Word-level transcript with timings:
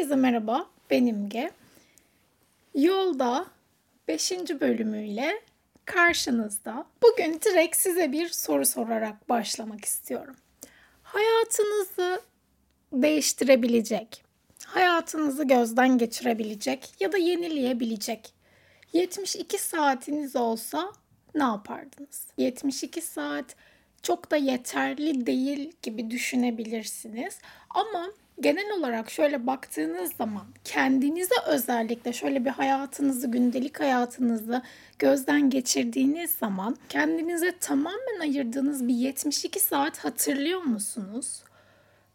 Herkese 0.00 0.16
merhaba, 0.16 0.66
benim 0.90 1.28
Ge. 1.28 1.50
Yolda 2.74 3.46
5. 4.08 4.32
bölümüyle 4.32 5.42
karşınızda. 5.84 6.86
Bugün 7.02 7.40
direkt 7.40 7.76
size 7.76 8.12
bir 8.12 8.28
soru 8.28 8.66
sorarak 8.66 9.28
başlamak 9.28 9.84
istiyorum. 9.84 10.36
Hayatınızı 11.02 12.22
değiştirebilecek, 12.92 14.24
hayatınızı 14.66 15.44
gözden 15.44 15.98
geçirebilecek 15.98 16.94
ya 17.00 17.12
da 17.12 17.18
yenileyebilecek 17.18 18.32
72 18.92 19.58
saatiniz 19.58 20.36
olsa 20.36 20.92
ne 21.34 21.44
yapardınız? 21.44 22.26
72 22.36 23.00
saat 23.00 23.56
çok 24.02 24.30
da 24.30 24.36
yeterli 24.36 25.26
değil 25.26 25.72
gibi 25.82 26.10
düşünebilirsiniz. 26.10 27.38
Ama 27.70 28.10
genel 28.40 28.70
olarak 28.78 29.10
şöyle 29.10 29.46
baktığınız 29.46 30.12
zaman 30.12 30.46
kendinize 30.64 31.34
özellikle 31.46 32.12
şöyle 32.12 32.44
bir 32.44 32.50
hayatınızı, 32.50 33.30
gündelik 33.30 33.80
hayatınızı 33.80 34.62
gözden 34.98 35.50
geçirdiğiniz 35.50 36.30
zaman 36.30 36.76
kendinize 36.88 37.58
tamamen 37.58 38.20
ayırdığınız 38.20 38.88
bir 38.88 38.94
72 38.94 39.60
saat 39.60 39.98
hatırlıyor 39.98 40.62
musunuz? 40.62 41.42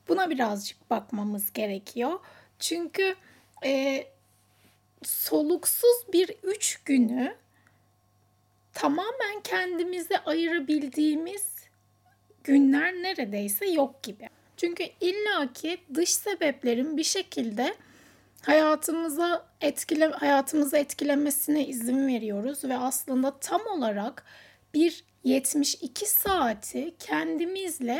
Buna 0.07 0.29
birazcık 0.29 0.89
bakmamız 0.89 1.53
gerekiyor. 1.53 2.20
Çünkü 2.60 3.15
e, 3.65 4.04
soluksuz 5.04 6.05
bir 6.13 6.29
üç 6.43 6.84
günü 6.85 7.35
tamamen 8.73 9.41
kendimize 9.43 10.17
ayırabildiğimiz 10.17 11.55
günler 12.43 12.93
neredeyse 12.93 13.65
yok 13.65 14.04
gibi. 14.04 14.29
Çünkü 14.57 14.84
illaki 15.01 15.77
dış 15.93 16.09
sebeplerin 16.09 16.98
bir 16.98 17.03
şekilde 17.03 17.75
hayatımıza 18.41 19.45
etkile 19.61 20.05
hayatımızı 20.05 20.77
etkilemesine 20.77 21.67
izin 21.67 22.07
veriyoruz 22.07 22.63
ve 22.63 22.77
aslında 22.77 23.39
tam 23.39 23.61
olarak 23.67 24.26
bir 24.73 25.03
72 25.23 26.05
saati 26.05 26.95
kendimizle 26.99 27.99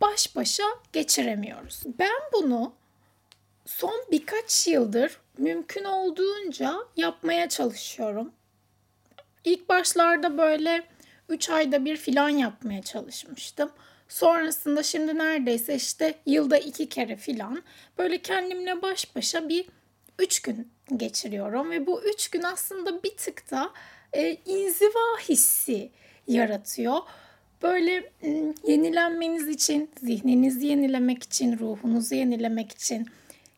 baş 0.00 0.36
başa 0.36 0.64
geçiremiyoruz. 0.92 1.82
Ben 1.98 2.20
bunu 2.32 2.74
son 3.66 4.04
birkaç 4.10 4.66
yıldır 4.66 5.20
mümkün 5.38 5.84
olduğunca 5.84 6.76
yapmaya 6.96 7.48
çalışıyorum. 7.48 8.32
İlk 9.44 9.68
başlarda 9.68 10.38
böyle 10.38 10.84
3 11.28 11.50
ayda 11.50 11.84
bir 11.84 11.96
filan 11.96 12.28
yapmaya 12.28 12.82
çalışmıştım. 12.82 13.70
Sonrasında 14.10 14.82
şimdi 14.82 15.18
neredeyse 15.18 15.74
işte 15.74 16.14
yılda 16.26 16.58
iki 16.58 16.88
kere 16.88 17.16
filan 17.16 17.62
böyle 17.98 18.18
kendimle 18.18 18.82
baş 18.82 19.16
başa 19.16 19.48
bir 19.48 19.66
üç 20.18 20.42
gün 20.42 20.72
geçiriyorum. 20.96 21.70
Ve 21.70 21.86
bu 21.86 22.02
üç 22.02 22.28
gün 22.28 22.42
aslında 22.42 23.02
bir 23.02 23.16
tık 23.16 23.50
da 23.50 23.70
e, 24.12 24.36
inziva 24.46 25.18
hissi 25.28 25.90
yaratıyor. 26.26 26.98
Böyle 27.62 28.12
yenilenmeniz 28.66 29.48
için, 29.48 29.90
zihninizi 30.00 30.66
yenilemek 30.66 31.22
için, 31.22 31.58
ruhunuzu 31.58 32.14
yenilemek 32.14 32.72
için, 32.72 33.06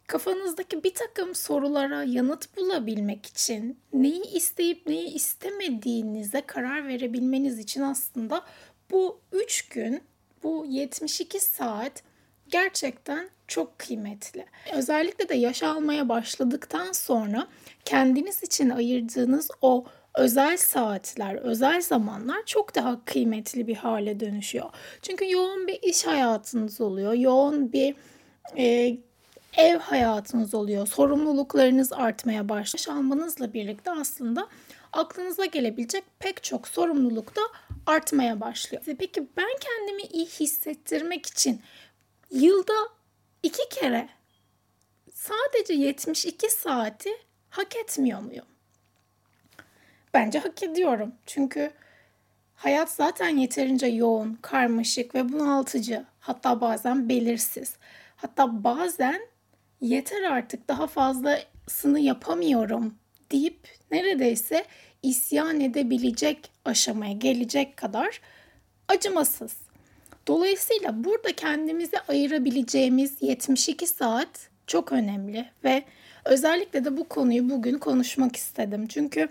kafanızdaki 0.06 0.84
bir 0.84 0.94
takım 0.94 1.34
sorulara 1.34 2.02
yanıt 2.02 2.56
bulabilmek 2.56 3.26
için, 3.26 3.78
neyi 3.92 4.22
isteyip 4.34 4.86
neyi 4.86 5.08
istemediğinize 5.14 6.40
karar 6.40 6.88
verebilmeniz 6.88 7.58
için 7.58 7.82
aslında 7.82 8.44
bu 8.90 9.20
üç 9.32 9.68
gün 9.68 10.02
bu 10.42 10.66
72 10.68 11.40
saat 11.40 12.02
gerçekten 12.48 13.30
çok 13.48 13.78
kıymetli. 13.78 14.46
Özellikle 14.74 15.28
de 15.28 15.34
yaş 15.34 15.62
almaya 15.62 16.08
başladıktan 16.08 16.92
sonra 16.92 17.46
kendiniz 17.84 18.42
için 18.42 18.70
ayırdığınız 18.70 19.50
o 19.62 19.84
özel 20.14 20.56
saatler, 20.56 21.34
özel 21.34 21.80
zamanlar 21.80 22.42
çok 22.46 22.74
daha 22.74 23.04
kıymetli 23.04 23.66
bir 23.66 23.76
hale 23.76 24.20
dönüşüyor. 24.20 24.70
Çünkü 25.02 25.30
yoğun 25.30 25.66
bir 25.66 25.78
iş 25.82 26.06
hayatınız 26.06 26.80
oluyor, 26.80 27.12
yoğun 27.12 27.72
bir 27.72 27.94
e, 28.56 28.96
ev 29.56 29.78
hayatınız 29.78 30.54
oluyor, 30.54 30.86
sorumluluklarınız 30.86 31.92
artmaya 31.92 32.48
başlıyor. 32.48 32.98
Almanızla 32.98 33.52
birlikte 33.52 33.90
aslında 33.90 34.48
aklınıza 34.92 35.44
gelebilecek 35.44 36.04
pek 36.18 36.42
çok 36.42 36.68
sorumluluk 36.68 37.36
da 37.36 37.40
artmaya 37.86 38.40
başlıyor. 38.40 38.82
Peki 38.98 39.28
ben 39.36 39.50
kendimi 39.60 40.02
iyi 40.02 40.26
hissettirmek 40.26 41.26
için 41.26 41.62
yılda 42.30 42.72
iki 43.42 43.68
kere 43.68 44.08
sadece 45.12 45.74
72 45.74 46.50
saati 46.50 47.10
hak 47.50 47.76
etmiyor 47.76 48.20
muyum? 48.20 48.46
Bence 50.14 50.38
hak 50.38 50.62
ediyorum. 50.62 51.14
Çünkü 51.26 51.70
hayat 52.54 52.90
zaten 52.90 53.28
yeterince 53.28 53.86
yoğun, 53.86 54.34
karmaşık 54.42 55.14
ve 55.14 55.32
bunaltıcı. 55.32 56.04
Hatta 56.20 56.60
bazen 56.60 57.08
belirsiz. 57.08 57.76
Hatta 58.16 58.64
bazen 58.64 59.28
yeter 59.80 60.22
artık 60.22 60.68
daha 60.68 60.86
fazlasını 60.86 62.00
yapamıyorum 62.00 62.94
deyip 63.32 63.68
neredeyse 63.90 64.64
isyan 65.02 65.60
edebilecek 65.60 66.50
aşamaya 66.64 67.12
gelecek 67.12 67.76
kadar 67.76 68.20
acımasız. 68.88 69.56
Dolayısıyla 70.26 71.04
burada 71.04 71.32
kendimizi 71.36 71.98
ayırabileceğimiz 71.98 73.16
72 73.20 73.86
saat 73.86 74.48
çok 74.66 74.92
önemli 74.92 75.48
ve 75.64 75.82
özellikle 76.24 76.84
de 76.84 76.96
bu 76.96 77.08
konuyu 77.08 77.50
bugün 77.50 77.78
konuşmak 77.78 78.36
istedim. 78.36 78.86
Çünkü 78.86 79.28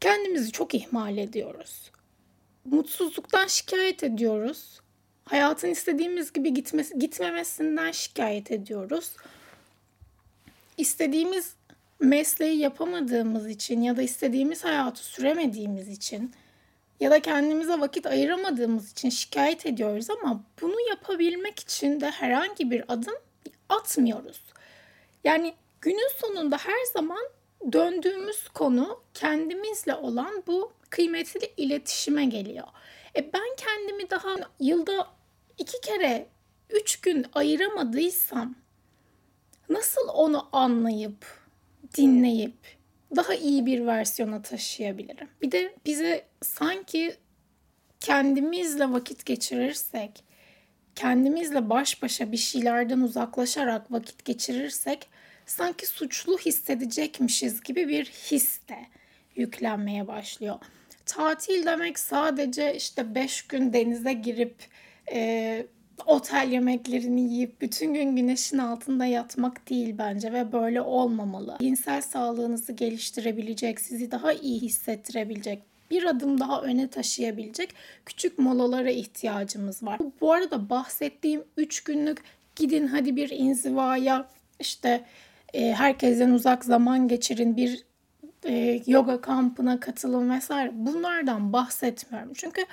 kendimizi 0.00 0.52
çok 0.52 0.74
ihmal 0.74 1.18
ediyoruz. 1.18 1.90
Mutsuzluktan 2.64 3.46
şikayet 3.46 4.04
ediyoruz. 4.04 4.80
Hayatın 5.24 5.68
istediğimiz 5.68 6.32
gibi 6.32 6.54
gitmesi, 6.54 6.98
gitmemesinden 6.98 7.92
şikayet 7.92 8.50
ediyoruz. 8.50 9.12
İstediğimiz 10.76 11.54
mesleği 12.04 12.58
yapamadığımız 12.58 13.48
için 13.48 13.80
ya 13.80 13.96
da 13.96 14.02
istediğimiz 14.02 14.64
hayatı 14.64 15.04
süremediğimiz 15.04 15.88
için 15.88 16.34
ya 17.00 17.10
da 17.10 17.22
kendimize 17.22 17.80
vakit 17.80 18.06
ayıramadığımız 18.06 18.92
için 18.92 19.10
şikayet 19.10 19.66
ediyoruz 19.66 20.10
ama 20.10 20.44
bunu 20.60 20.88
yapabilmek 20.90 21.60
için 21.60 22.00
de 22.00 22.10
herhangi 22.10 22.70
bir 22.70 22.84
adım 22.88 23.14
atmıyoruz. 23.68 24.42
Yani 25.24 25.54
günün 25.80 26.10
sonunda 26.20 26.56
her 26.58 26.84
zaman 26.92 27.22
döndüğümüz 27.72 28.48
konu 28.48 29.02
kendimizle 29.14 29.94
olan 29.94 30.42
bu 30.46 30.72
kıymetli 30.90 31.52
iletişime 31.56 32.24
geliyor. 32.24 32.66
E 33.16 33.32
ben 33.32 33.56
kendimi 33.56 34.10
daha 34.10 34.36
yılda 34.60 35.06
iki 35.58 35.80
kere 35.80 36.26
üç 36.70 37.00
gün 37.00 37.26
ayıramadıysam 37.34 38.54
nasıl 39.68 40.08
onu 40.08 40.48
anlayıp 40.52 41.43
dinleyip 41.94 42.54
daha 43.16 43.34
iyi 43.34 43.66
bir 43.66 43.86
versiyona 43.86 44.42
taşıyabilirim. 44.42 45.28
Bir 45.42 45.52
de 45.52 45.74
bize 45.86 46.24
sanki 46.42 47.16
kendimizle 48.00 48.92
vakit 48.92 49.26
geçirirsek, 49.26 50.24
kendimizle 50.94 51.70
baş 51.70 52.02
başa 52.02 52.32
bir 52.32 52.36
şeylerden 52.36 53.00
uzaklaşarak 53.00 53.92
vakit 53.92 54.24
geçirirsek 54.24 55.08
sanki 55.46 55.86
suçlu 55.86 56.38
hissedecekmişiz 56.38 57.60
gibi 57.60 57.88
bir 57.88 58.04
his 58.04 58.68
de 58.68 58.78
yüklenmeye 59.36 60.06
başlıyor. 60.06 60.56
Tatil 61.06 61.66
demek 61.66 61.98
sadece 61.98 62.74
işte 62.76 63.14
beş 63.14 63.42
gün 63.42 63.72
denize 63.72 64.12
girip 64.12 64.54
e, 65.12 65.66
otel 66.06 66.48
yemeklerini 66.52 67.20
yiyip 67.20 67.60
bütün 67.60 67.94
gün 67.94 68.16
güneşin 68.16 68.58
altında 68.58 69.06
yatmak 69.06 69.70
değil 69.70 69.94
bence 69.98 70.32
ve 70.32 70.52
böyle 70.52 70.80
olmamalı. 70.80 71.56
Cinsel 71.60 72.02
sağlığınızı 72.02 72.72
geliştirebilecek, 72.72 73.80
sizi 73.80 74.10
daha 74.10 74.32
iyi 74.32 74.60
hissettirebilecek, 74.60 75.62
bir 75.90 76.04
adım 76.04 76.40
daha 76.40 76.62
öne 76.62 76.88
taşıyabilecek 76.88 77.74
küçük 78.06 78.38
molalara 78.38 78.90
ihtiyacımız 78.90 79.82
var. 79.82 80.00
Bu 80.20 80.32
arada 80.32 80.70
bahsettiğim 80.70 81.44
3 81.56 81.84
günlük 81.84 82.22
gidin 82.56 82.86
hadi 82.86 83.16
bir 83.16 83.30
inzivaya 83.30 84.28
işte 84.60 85.04
e, 85.54 85.72
herkesten 85.72 86.30
uzak 86.30 86.64
zaman 86.64 87.08
geçirin 87.08 87.56
bir 87.56 87.84
e, 88.44 88.82
yoga 88.86 89.20
kampına 89.20 89.80
katılın 89.80 90.30
vesaire 90.30 90.70
bunlardan 90.74 91.52
bahsetmiyorum. 91.52 92.32
Çünkü 92.34 92.64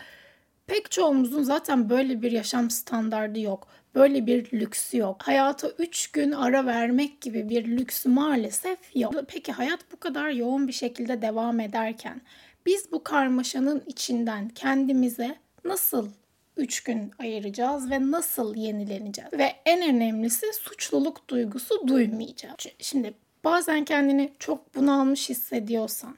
Pek 0.71 0.91
çoğumuzun 0.91 1.43
zaten 1.43 1.89
böyle 1.89 2.21
bir 2.21 2.31
yaşam 2.31 2.69
standardı 2.69 3.39
yok. 3.39 3.67
Böyle 3.95 4.25
bir 4.25 4.59
lüksü 4.59 4.97
yok. 4.97 5.23
Hayata 5.23 5.69
3 5.69 6.11
gün 6.11 6.31
ara 6.31 6.65
vermek 6.65 7.21
gibi 7.21 7.49
bir 7.49 7.65
lüks 7.65 8.05
maalesef 8.05 8.95
yok. 8.95 9.13
Peki 9.27 9.51
hayat 9.51 9.79
bu 9.91 9.99
kadar 9.99 10.29
yoğun 10.29 10.67
bir 10.67 10.73
şekilde 10.73 11.21
devam 11.21 11.59
ederken 11.59 12.21
biz 12.65 12.91
bu 12.91 13.03
karmaşanın 13.03 13.83
içinden 13.87 14.49
kendimize 14.49 15.35
nasıl 15.65 16.09
3 16.57 16.83
gün 16.83 17.11
ayıracağız 17.19 17.91
ve 17.91 18.11
nasıl 18.11 18.55
yenileneceğiz? 18.55 19.33
Ve 19.33 19.53
en 19.65 19.95
önemlisi 19.95 20.45
suçluluk 20.53 21.29
duygusu 21.29 21.87
duymayacağız. 21.87 22.55
Şimdi 22.79 23.13
bazen 23.43 23.85
kendini 23.85 24.31
çok 24.39 24.75
bunalmış 24.75 25.29
hissediyorsan, 25.29 26.15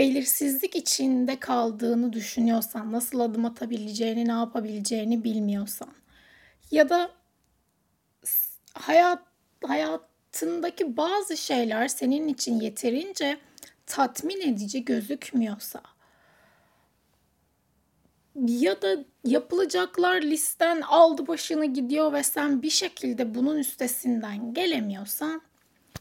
belirsizlik 0.00 0.76
içinde 0.76 1.40
kaldığını 1.40 2.12
düşünüyorsan, 2.12 2.92
nasıl 2.92 3.20
adım 3.20 3.44
atabileceğini, 3.44 4.28
ne 4.28 4.32
yapabileceğini 4.32 5.24
bilmiyorsan 5.24 5.94
ya 6.70 6.88
da 6.88 7.10
hayat 8.74 9.22
hayatındaki 9.64 10.96
bazı 10.96 11.36
şeyler 11.36 11.88
senin 11.88 12.28
için 12.28 12.60
yeterince 12.60 13.38
tatmin 13.86 14.40
edici 14.40 14.84
gözükmüyorsa 14.84 15.82
ya 18.46 18.82
da 18.82 18.96
yapılacaklar 19.24 20.22
listen 20.22 20.80
aldı 20.80 21.26
başını 21.26 21.66
gidiyor 21.66 22.12
ve 22.12 22.22
sen 22.22 22.62
bir 22.62 22.70
şekilde 22.70 23.34
bunun 23.34 23.58
üstesinden 23.58 24.54
gelemiyorsan 24.54 25.42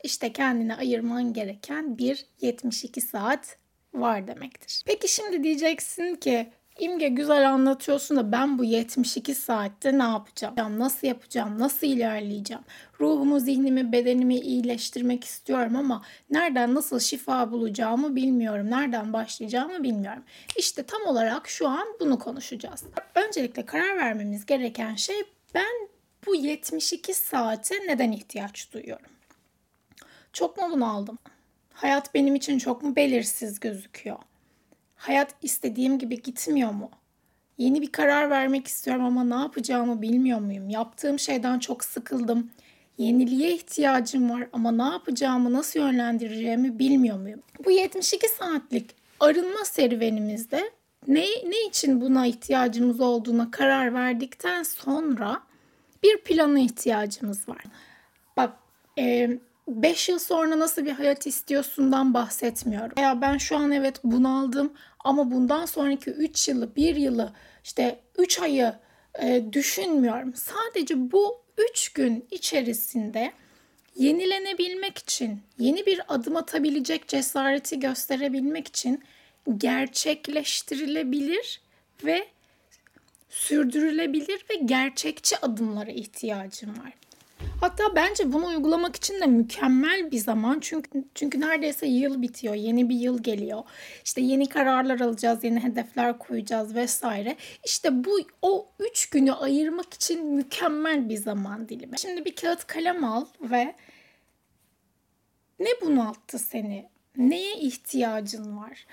işte 0.04 0.34
kendine 0.34 0.76
ayırman 0.76 1.34
gereken 1.34 1.98
bir 1.98 2.26
72 2.42 3.02
saat 3.02 3.59
var 3.94 4.28
demektir. 4.28 4.84
Peki 4.86 5.08
şimdi 5.08 5.44
diyeceksin 5.44 6.16
ki 6.16 6.52
İmge 6.80 7.08
güzel 7.08 7.50
anlatıyorsun 7.50 8.18
da 8.18 8.32
ben 8.32 8.58
bu 8.58 8.64
72 8.64 9.36
saatte 9.36 9.98
ne 9.98 10.04
yapacağım? 10.04 10.80
Nasıl 10.80 11.08
yapacağım? 11.08 11.60
Nasıl 11.60 11.88
ilerleyeceğim? 11.88 12.64
Ruhumu, 13.00 13.40
zihnimi, 13.40 13.92
bedenimi 13.92 14.36
iyileştirmek 14.36 15.24
istiyorum 15.24 15.76
ama 15.76 16.02
nereden 16.30 16.76
nasıl 16.76 17.00
şifa 17.00 17.52
bulacağımı 17.52 18.16
bilmiyorum. 18.16 18.70
Nereden 18.70 19.14
başlayacağımı 19.14 19.84
bilmiyorum. 19.84 20.24
İşte 20.58 20.84
tam 20.84 21.02
olarak 21.06 21.50
şu 21.50 21.68
an 21.68 21.88
bunu 22.00 22.20
konuşacağız. 22.20 22.84
Öncelikle 23.16 23.66
karar 23.66 23.98
vermemiz 23.98 24.46
gereken 24.46 24.96
şey 24.96 25.24
ben 25.54 25.90
bu 26.26 26.36
72 26.36 27.14
saate 27.14 27.76
neden 27.88 28.12
ihtiyaç 28.12 28.74
duyuyorum? 28.74 29.12
Çok 30.34 30.58
mu 30.58 30.64
bunaldım? 30.72 31.18
Hayat 31.82 32.14
benim 32.14 32.36
için 32.36 32.58
çok 32.58 32.84
mu 32.84 32.96
belirsiz 32.96 33.60
gözüküyor? 33.60 34.18
Hayat 34.96 35.36
istediğim 35.42 36.00
gibi 36.00 36.22
gitmiyor 36.22 36.72
mu? 36.72 36.90
Yeni 37.58 37.82
bir 37.82 37.92
karar 37.92 38.30
vermek 38.30 38.68
istiyorum 38.68 39.06
ama 39.06 39.24
ne 39.24 39.42
yapacağımı 39.42 40.02
bilmiyor 40.02 40.40
muyum? 40.40 40.70
Yaptığım 40.70 41.20
şeyden 41.20 41.60
çok 41.60 41.84
sıkıldım. 41.84 42.52
Yeniliğe 42.98 43.54
ihtiyacım 43.54 44.30
var 44.30 44.48
ama 44.54 44.72
ne 44.72 44.94
yapacağımı, 44.94 45.54
nasıl 45.54 45.80
yönlendireceğimi 45.80 46.80
bilmiyor 46.80 47.20
muyum? 47.20 47.42
Bu 47.66 47.72
72 47.72 48.28
saatlik 48.28 48.96
arınma 49.20 49.66
serüvenimizde 49.66 50.72
ne, 51.08 51.26
ne 51.46 51.68
için 51.68 52.02
buna 52.02 52.28
ihtiyacımız 52.28 53.00
olduğuna 53.00 53.52
karar 53.52 53.94
verdikten 53.94 54.64
sonra 54.64 55.42
bir 56.04 56.18
plana 56.18 56.60
ihtiyacımız 56.60 57.50
var. 57.50 57.64
Bak 58.38 58.54
e, 58.98 59.30
5 59.70 60.10
yıl 60.10 60.20
sonra 60.20 60.60
nasıl 60.60 60.86
bir 60.86 60.92
hayat 60.92 61.28
istiyorsundan 61.28 62.14
bahsetmiyorum. 62.14 63.02
Ya 63.02 63.22
ben 63.22 63.38
şu 63.38 63.58
an 63.58 63.72
evet 63.72 64.00
bunaldım 64.04 64.74
ama 65.00 65.32
bundan 65.32 65.66
sonraki 65.66 66.12
3 66.12 66.48
yılı, 66.48 66.76
1 66.76 66.96
yılı, 66.96 67.34
işte 67.64 68.00
3 68.18 68.40
ayı 68.40 68.74
e, 69.22 69.44
düşünmüyorum. 69.54 70.34
Sadece 70.34 71.12
bu 71.12 71.42
3 71.72 71.90
gün 71.90 72.26
içerisinde 72.32 73.32
yenilenebilmek 73.96 74.98
için, 74.98 75.42
yeni 75.60 75.86
bir 75.86 76.02
adım 76.08 76.36
atabilecek 76.36 77.08
cesareti 77.08 77.80
gösterebilmek 77.80 78.68
için 78.68 79.04
gerçekleştirilebilir 79.58 81.62
ve 82.04 82.28
sürdürülebilir 83.30 84.46
ve 84.50 84.56
gerçekçi 84.66 85.38
adımlara 85.38 85.92
ihtiyacım 85.92 86.70
var. 86.70 86.94
Hatta 87.62 87.96
bence 87.96 88.34
bunu 88.34 88.46
uygulamak 88.46 88.96
için 88.96 89.20
de 89.22 89.26
mükemmel 89.26 90.12
bir 90.12 90.18
zaman. 90.18 90.60
Çünkü 90.62 91.04
çünkü 91.16 91.40
neredeyse 91.40 91.88
yıl 91.88 92.22
bitiyor. 92.22 92.56
Yeni 92.56 92.90
bir 92.90 92.96
yıl 92.96 93.24
geliyor. 93.24 93.64
İşte 94.06 94.22
yeni 94.22 94.50
kararlar 94.50 95.00
alacağız, 95.00 95.44
yeni 95.44 95.64
hedefler 95.64 96.20
koyacağız 96.20 96.76
vesaire. 96.76 97.36
İşte 97.66 98.04
bu 98.04 98.20
o 98.42 98.70
üç 98.80 99.10
günü 99.10 99.32
ayırmak 99.32 99.94
için 99.94 100.26
mükemmel 100.26 101.10
bir 101.10 101.18
zaman 101.18 101.70
dilimi. 101.70 102.00
Şimdi 102.00 102.26
bir 102.26 102.36
kağıt 102.36 102.68
kalem 102.68 103.04
al 103.04 103.26
ve 103.42 103.76
ne 105.60 105.70
bunalttı 105.82 106.40
seni? 106.40 106.90
Neye 107.18 107.56
ihtiyacın 107.56 108.58
var? 108.58 108.86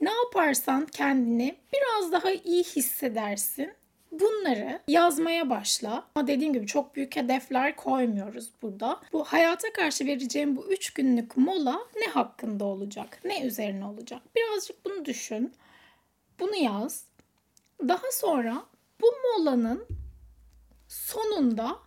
Ne 0.00 0.10
yaparsan 0.10 0.86
kendini 0.86 1.56
biraz 1.72 2.12
daha 2.12 2.30
iyi 2.30 2.64
hissedersin 2.64 3.72
Bunları 4.20 4.80
yazmaya 4.88 5.50
başla. 5.50 6.06
Ama 6.14 6.26
dediğim 6.26 6.52
gibi 6.52 6.66
çok 6.66 6.96
büyük 6.96 7.16
hedefler 7.16 7.76
koymuyoruz 7.76 8.50
burada. 8.62 9.00
Bu 9.12 9.24
hayata 9.24 9.72
karşı 9.72 10.06
vereceğim 10.06 10.56
bu 10.56 10.66
3 10.72 10.90
günlük 10.90 11.36
mola 11.36 11.78
ne 12.00 12.06
hakkında 12.06 12.64
olacak? 12.64 13.20
Ne 13.24 13.42
üzerine 13.46 13.84
olacak? 13.84 14.22
Birazcık 14.36 14.84
bunu 14.84 15.04
düşün. 15.04 15.52
Bunu 16.40 16.56
yaz. 16.56 17.04
Daha 17.88 18.12
sonra 18.12 18.64
bu 19.00 19.06
molanın 19.24 19.86
sonunda 20.88 21.78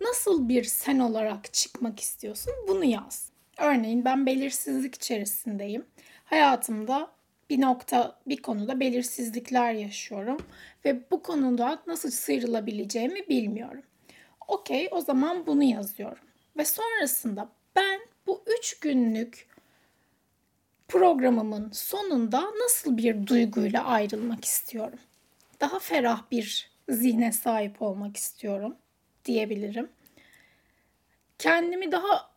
nasıl 0.00 0.48
bir 0.48 0.64
sen 0.64 0.98
olarak 0.98 1.52
çıkmak 1.52 2.00
istiyorsun? 2.00 2.52
Bunu 2.68 2.84
yaz. 2.84 3.28
Örneğin 3.58 4.04
ben 4.04 4.26
belirsizlik 4.26 4.94
içerisindeyim. 4.94 5.86
Hayatımda 6.24 7.10
bir 7.50 7.60
nokta, 7.60 8.18
bir 8.26 8.42
konuda 8.42 8.80
belirsizlikler 8.80 9.72
yaşıyorum 9.72 10.38
ve 10.84 11.10
bu 11.10 11.22
konuda 11.22 11.82
nasıl 11.86 12.10
sıyrılabileceğimi 12.10 13.28
bilmiyorum. 13.28 13.82
Okey, 14.48 14.88
o 14.90 15.00
zaman 15.00 15.46
bunu 15.46 15.62
yazıyorum. 15.62 16.24
Ve 16.56 16.64
sonrasında 16.64 17.48
ben 17.76 18.00
bu 18.26 18.42
üç 18.58 18.80
günlük 18.80 19.48
programımın 20.88 21.70
sonunda 21.72 22.50
nasıl 22.64 22.96
bir 22.96 23.26
duyguyla 23.26 23.84
ayrılmak 23.84 24.44
istiyorum? 24.44 24.98
Daha 25.60 25.78
ferah 25.78 26.30
bir 26.30 26.70
zihne 26.88 27.32
sahip 27.32 27.82
olmak 27.82 28.16
istiyorum 28.16 28.76
diyebilirim. 29.24 29.88
Kendimi 31.38 31.92
daha 31.92 32.27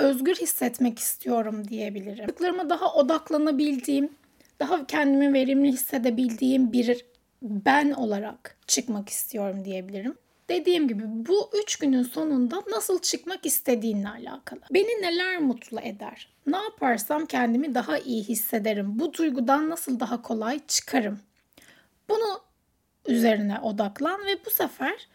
özgür 0.00 0.34
hissetmek 0.34 0.98
istiyorum 0.98 1.68
diyebilirim. 1.68 2.26
Çocuklarıma 2.26 2.70
daha 2.70 2.94
odaklanabildiğim, 2.94 4.10
daha 4.60 4.86
kendimi 4.86 5.32
verimli 5.32 5.68
hissedebildiğim 5.68 6.72
bir 6.72 7.04
ben 7.42 7.90
olarak 7.90 8.56
çıkmak 8.66 9.08
istiyorum 9.08 9.64
diyebilirim. 9.64 10.14
Dediğim 10.48 10.88
gibi 10.88 11.02
bu 11.06 11.50
üç 11.62 11.76
günün 11.76 12.02
sonunda 12.02 12.62
nasıl 12.70 12.98
çıkmak 12.98 13.46
istediğinle 13.46 14.08
alakalı. 14.08 14.60
Beni 14.70 15.02
neler 15.02 15.38
mutlu 15.38 15.80
eder? 15.80 16.28
Ne 16.46 16.56
yaparsam 16.56 17.26
kendimi 17.26 17.74
daha 17.74 17.98
iyi 17.98 18.22
hissederim? 18.22 18.98
Bu 18.98 19.12
duygudan 19.14 19.70
nasıl 19.70 20.00
daha 20.00 20.22
kolay 20.22 20.60
çıkarım? 20.68 21.20
Bunu 22.08 22.40
üzerine 23.06 23.58
odaklan 23.58 24.26
ve 24.26 24.44
bu 24.46 24.50
sefer 24.50 25.08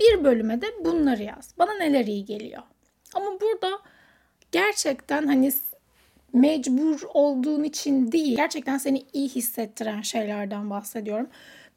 bir 0.00 0.24
bölüme 0.24 0.62
de 0.62 0.66
bunları 0.84 1.22
yaz. 1.22 1.54
Bana 1.58 1.74
neler 1.74 2.06
iyi 2.06 2.24
geliyor? 2.24 2.62
Ama 3.14 3.40
burada 3.40 3.70
gerçekten 4.52 5.26
hani 5.26 5.52
mecbur 6.32 7.00
olduğun 7.14 7.64
için 7.64 8.12
değil, 8.12 8.36
gerçekten 8.36 8.78
seni 8.78 9.04
iyi 9.12 9.28
hissettiren 9.28 10.00
şeylerden 10.02 10.70
bahsediyorum. 10.70 11.26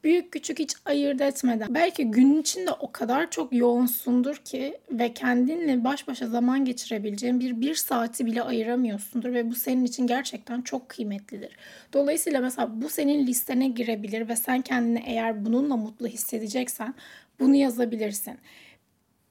Büyük 0.04 0.32
küçük 0.32 0.60
hiç 0.60 0.76
ayırt 0.86 1.22
etmeden. 1.22 1.74
Belki 1.74 2.12
günün 2.12 2.42
içinde 2.42 2.72
o 2.72 2.92
kadar 2.92 3.30
çok 3.30 3.54
yoğunsundur 3.54 4.36
ki 4.36 4.78
ve 4.92 5.14
kendinle 5.14 5.84
baş 5.84 6.08
başa 6.08 6.28
zaman 6.28 6.66
geçirebileceğin 6.66 7.40
bir 7.40 7.62
bir 7.62 7.76
saati 7.76 8.26
bile 8.26 8.42
ayıramıyorsundur 8.42 9.34
ve 9.34 9.50
bu 9.50 9.56
senin 9.56 9.86
için 9.86 10.08
gerçekten 10.08 10.62
çok 10.62 10.90
kıymetlidir. 10.90 11.58
Dolayısıyla 11.94 12.42
mesela 12.42 12.82
bu 12.82 12.90
senin 12.90 13.28
listene 13.28 13.68
girebilir 13.68 14.30
ve 14.30 14.36
sen 14.36 14.62
kendini 14.62 15.04
eğer 15.06 15.46
bununla 15.46 15.78
mutlu 15.78 16.08
hissedeceksen 16.08 16.94
bunu 17.40 17.56
yazabilirsin 17.56 18.38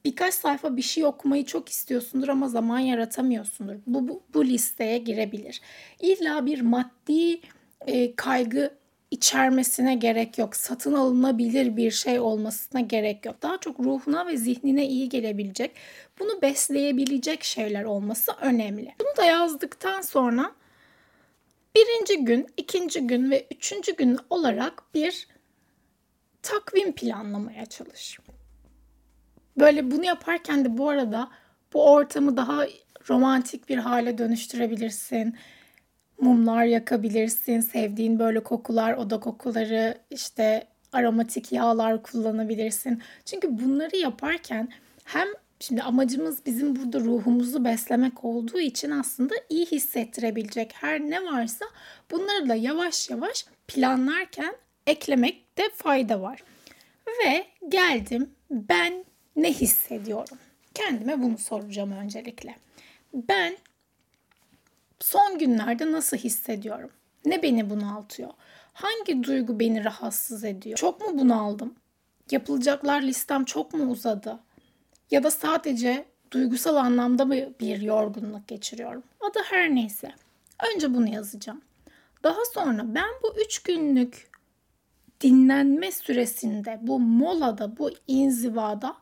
birkaç 0.04 0.34
sayfa 0.34 0.76
bir 0.76 0.82
şey 0.82 1.04
okumayı 1.04 1.44
çok 1.44 1.68
istiyorsundur 1.68 2.28
ama 2.28 2.48
zaman 2.48 2.78
yaratamıyorsundur. 2.78 3.74
Bu, 3.86 4.08
bu, 4.08 4.22
bu 4.34 4.44
listeye 4.44 4.98
girebilir. 4.98 5.60
İlla 6.00 6.46
bir 6.46 6.60
maddi 6.60 7.40
e, 7.86 8.16
kaygı 8.16 8.82
içermesine 9.10 9.94
gerek 9.94 10.38
yok. 10.38 10.56
Satın 10.56 10.92
alınabilir 10.92 11.76
bir 11.76 11.90
şey 11.90 12.20
olmasına 12.20 12.80
gerek 12.80 13.26
yok. 13.26 13.42
Daha 13.42 13.58
çok 13.58 13.80
ruhuna 13.80 14.26
ve 14.26 14.36
zihnine 14.36 14.86
iyi 14.88 15.08
gelebilecek, 15.08 15.70
bunu 16.18 16.42
besleyebilecek 16.42 17.44
şeyler 17.44 17.84
olması 17.84 18.32
önemli. 18.40 18.94
Bunu 19.00 19.16
da 19.16 19.24
yazdıktan 19.24 20.00
sonra 20.00 20.52
birinci 21.76 22.24
gün, 22.24 22.46
ikinci 22.56 23.00
gün 23.00 23.30
ve 23.30 23.46
üçüncü 23.50 23.96
gün 23.96 24.18
olarak 24.30 24.82
bir 24.94 25.28
takvim 26.42 26.92
planlamaya 26.92 27.66
çalış. 27.66 28.18
Böyle 29.58 29.90
bunu 29.90 30.04
yaparken 30.04 30.64
de 30.64 30.78
bu 30.78 30.88
arada 30.88 31.28
bu 31.72 31.92
ortamı 31.92 32.36
daha 32.36 32.66
romantik 33.08 33.68
bir 33.68 33.78
hale 33.78 34.18
dönüştürebilirsin. 34.18 35.36
mumlar 36.20 36.64
yakabilirsin. 36.64 37.60
Sevdiğin 37.60 38.18
böyle 38.18 38.42
kokular, 38.42 38.92
oda 38.92 39.20
kokuları, 39.20 39.98
işte 40.10 40.66
aromatik 40.92 41.52
yağlar 41.52 42.02
kullanabilirsin. 42.02 43.02
Çünkü 43.24 43.58
bunları 43.58 43.96
yaparken 43.96 44.68
hem 45.04 45.28
şimdi 45.60 45.82
amacımız 45.82 46.46
bizim 46.46 46.76
burada 46.76 47.00
ruhumuzu 47.00 47.64
beslemek 47.64 48.24
olduğu 48.24 48.60
için 48.60 48.90
aslında 48.90 49.34
iyi 49.48 49.66
hissettirebilecek 49.66 50.72
her 50.74 51.00
ne 51.00 51.24
varsa 51.24 51.64
bunları 52.10 52.48
da 52.48 52.54
yavaş 52.54 53.10
yavaş 53.10 53.46
planlarken 53.68 54.54
eklemekte 54.86 55.62
fayda 55.76 56.20
var. 56.22 56.42
Ve 57.06 57.46
geldim 57.68 58.30
ben 58.50 59.04
ne 59.36 59.52
hissediyorum? 59.52 60.38
Kendime 60.74 61.22
bunu 61.22 61.38
soracağım 61.38 61.92
öncelikle. 61.92 62.56
Ben 63.14 63.56
son 65.00 65.38
günlerde 65.38 65.92
nasıl 65.92 66.16
hissediyorum? 66.16 66.90
Ne 67.24 67.42
beni 67.42 67.70
bunaltıyor? 67.70 68.30
Hangi 68.72 69.22
duygu 69.22 69.60
beni 69.60 69.84
rahatsız 69.84 70.44
ediyor? 70.44 70.78
Çok 70.78 71.00
mu 71.00 71.18
bunaldım? 71.18 71.74
Yapılacaklar 72.30 73.02
listem 73.02 73.44
çok 73.44 73.74
mu 73.74 73.90
uzadı? 73.90 74.38
Ya 75.10 75.22
da 75.22 75.30
sadece 75.30 76.04
duygusal 76.30 76.76
anlamda 76.76 77.24
mı 77.24 77.34
bir 77.60 77.80
yorgunluk 77.80 78.48
geçiriyorum? 78.48 79.02
O 79.20 79.34
da 79.34 79.40
her 79.44 79.74
neyse. 79.74 80.12
Önce 80.74 80.94
bunu 80.94 81.08
yazacağım. 81.08 81.62
Daha 82.24 82.44
sonra 82.54 82.94
ben 82.94 83.08
bu 83.22 83.34
üç 83.46 83.62
günlük 83.62 84.30
dinlenme 85.20 85.92
süresinde, 85.92 86.78
bu 86.82 87.00
molada, 87.00 87.78
bu 87.78 87.90
inzivada 88.06 88.96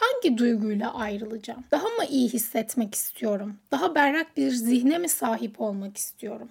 hangi 0.00 0.38
duyguyla 0.38 0.94
ayrılacağım? 0.94 1.64
Daha 1.70 1.88
mı 1.88 2.04
iyi 2.10 2.28
hissetmek 2.28 2.94
istiyorum? 2.94 3.56
Daha 3.70 3.94
berrak 3.94 4.36
bir 4.36 4.50
zihne 4.50 4.98
mi 4.98 5.08
sahip 5.08 5.60
olmak 5.60 5.96
istiyorum? 5.96 6.48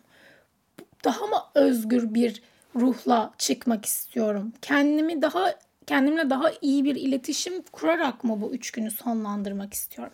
Daha 1.04 1.28
mı 1.28 1.38
özgür 1.56 2.14
bir 2.14 2.42
ruhla 2.76 3.34
çıkmak 3.38 3.86
istiyorum? 3.86 4.54
Kendimi 4.62 5.22
daha 5.22 5.56
kendimle 5.88 6.30
daha 6.30 6.52
iyi 6.62 6.84
bir 6.84 6.96
iletişim 6.96 7.62
kurarak 7.72 8.24
mı 8.24 8.42
bu 8.42 8.54
üç 8.54 8.72
günü 8.72 8.92
sonlandırmak 8.92 9.74
istiyorum? 9.74 10.14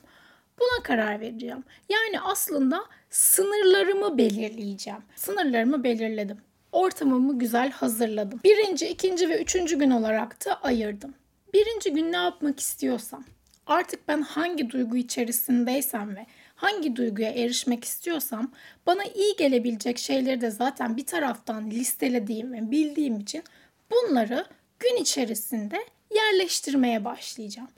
Buna 0.59 0.83
karar 0.83 1.19
vereceğim. 1.19 1.63
Yani 1.89 2.21
aslında 2.21 2.85
sınırlarımı 3.09 4.17
belirleyeceğim. 4.17 5.01
Sınırlarımı 5.15 5.83
belirledim. 5.83 6.37
Ortamımı 6.71 7.39
güzel 7.39 7.71
hazırladım. 7.71 8.39
Birinci, 8.43 8.87
ikinci 8.87 9.29
ve 9.29 9.41
üçüncü 9.41 9.79
gün 9.79 9.91
olarak 9.91 10.45
da 10.45 10.61
ayırdım. 10.61 11.13
Birinci 11.53 11.93
gün 11.93 12.11
ne 12.11 12.17
yapmak 12.17 12.59
istiyorsam, 12.59 13.23
artık 13.67 14.07
ben 14.07 14.21
hangi 14.21 14.69
duygu 14.69 14.97
içerisindeysem 14.97 16.15
ve 16.15 16.25
hangi 16.55 16.95
duyguya 16.95 17.29
erişmek 17.29 17.83
istiyorsam 17.83 18.51
bana 18.85 19.03
iyi 19.03 19.35
gelebilecek 19.35 19.97
şeyleri 19.97 20.41
de 20.41 20.51
zaten 20.51 20.97
bir 20.97 21.05
taraftan 21.05 21.69
listelediğim 21.69 22.53
ve 22.53 22.71
bildiğim 22.71 23.19
için 23.19 23.43
bunları 23.91 24.45
gün 24.79 24.95
içerisinde 24.95 25.85
yerleştirmeye 26.15 27.05
başlayacağım. 27.05 27.69